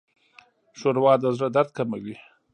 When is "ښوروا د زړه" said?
0.79-1.47